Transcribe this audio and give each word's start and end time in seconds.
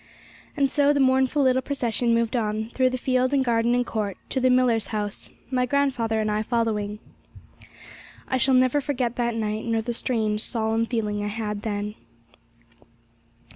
And 0.57 0.67
so 0.67 0.93
the 0.93 0.99
mournful 0.99 1.43
little 1.43 1.61
procession 1.61 2.11
moved 2.15 2.35
on, 2.35 2.69
through 2.71 2.89
the 2.89 2.97
field 2.97 3.35
and 3.35 3.45
garden 3.45 3.75
and 3.75 3.85
court, 3.85 4.17
to 4.29 4.39
the 4.39 4.47
Millars' 4.49 4.87
house, 4.87 5.29
my 5.51 5.67
grandfather 5.67 6.19
and 6.19 6.31
I 6.31 6.41
following. 6.41 6.97
I 8.27 8.37
shall 8.37 8.55
never 8.55 8.81
forget 8.81 9.15
that 9.17 9.35
night, 9.35 9.65
nor 9.65 9.83
the 9.83 9.93
strange, 9.93 10.41
solemn 10.43 10.87
feeling 10.87 11.23
I 11.23 11.27
had 11.27 11.61
then. 11.61 11.93